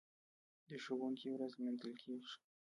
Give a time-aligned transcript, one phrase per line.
[0.67, 2.33] د ښوونکي ورځ لمانځل کیږي.